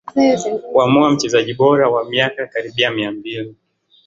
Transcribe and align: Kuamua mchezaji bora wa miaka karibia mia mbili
Kuamua 0.71 1.11
mchezaji 1.11 1.53
bora 1.53 1.89
wa 1.89 2.05
miaka 2.09 2.47
karibia 2.47 2.91
mia 2.91 3.11
mbili 3.11 3.55